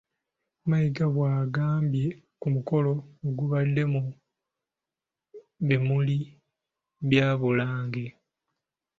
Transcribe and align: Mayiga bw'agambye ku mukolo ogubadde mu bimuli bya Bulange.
Mayiga 0.69 1.05
bw'agambye 1.13 2.07
ku 2.39 2.47
mukolo 2.55 2.91
ogubadde 3.27 3.83
mu 3.93 4.01
bimuli 5.67 6.17
bya 7.09 7.27
Bulange. 7.41 8.05